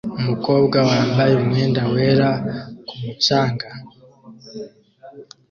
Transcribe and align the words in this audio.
Umukobwa 0.19 0.77
wambaye 0.89 1.33
umwenda 1.41 1.81
wera 1.93 2.29
ku 2.87 2.93
mucanga 3.01 3.69